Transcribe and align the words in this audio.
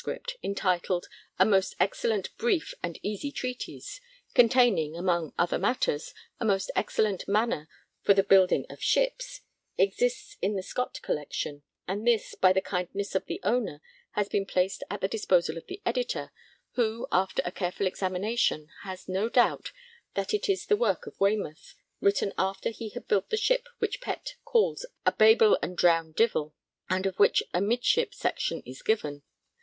entitled, 0.41 1.07
'A 1.37 1.45
most 1.45 1.75
excellent 1.79 2.35
briefe 2.35 2.73
and 2.81 2.97
easie 3.03 3.31
Treatize,' 3.31 4.01
containing, 4.33 4.95
among 4.97 5.31
other 5.37 5.59
matters, 5.59 6.15
'A 6.39 6.45
most 6.45 6.71
excellent 6.75 7.27
mannor 7.27 7.69
for 8.01 8.15
the 8.15 8.23
Buildinge 8.23 8.65
of 8.71 8.79
Shippes,' 8.79 9.41
exists 9.77 10.37
in 10.41 10.55
the 10.55 10.63
Scott 10.63 10.99
collection, 11.03 11.61
and 11.87 12.07
this, 12.07 12.33
by 12.33 12.51
the 12.51 12.61
kindness 12.61 13.13
of 13.13 13.27
the 13.27 13.39
owner, 13.43 13.79
has 14.13 14.27
been 14.27 14.47
placed 14.47 14.83
at 14.89 15.01
the 15.01 15.07
disposal 15.07 15.55
of 15.55 15.67
the 15.67 15.83
editor, 15.85 16.31
who, 16.71 17.05
after 17.11 17.43
a 17.45 17.51
careful 17.51 17.85
examination, 17.85 18.69
has 18.81 19.07
no 19.07 19.29
doubt 19.29 19.71
that 20.15 20.33
it 20.33 20.49
is 20.49 20.65
the 20.65 20.75
work 20.75 21.05
of 21.05 21.13
Waymouth, 21.19 21.75
written 21.99 22.33
after 22.39 22.71
he 22.71 22.89
had 22.89 23.07
built 23.07 23.29
the 23.29 23.37
ship 23.37 23.67
which 23.77 24.01
Pett 24.01 24.33
calls 24.45 24.83
a 25.05 25.11
'bable 25.11 25.59
and 25.61 25.77
drowne 25.77 26.11
divell,' 26.13 26.55
and 26.89 27.05
of 27.05 27.19
which 27.19 27.43
a 27.53 27.61
midship 27.61 28.15
section 28.15 28.63
is 28.65 28.81
given. 28.81 29.21